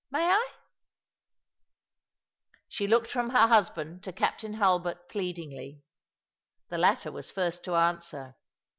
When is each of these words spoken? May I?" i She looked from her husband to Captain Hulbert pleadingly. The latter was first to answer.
May 0.09 0.25
I?" 0.25 0.33
i 0.49 0.53
She 2.67 2.87
looked 2.87 3.11
from 3.11 3.29
her 3.29 3.45
husband 3.47 4.01
to 4.05 4.11
Captain 4.11 4.55
Hulbert 4.55 5.07
pleadingly. 5.07 5.83
The 6.69 6.79
latter 6.79 7.11
was 7.11 7.29
first 7.29 7.63
to 7.65 7.75
answer. 7.75 8.35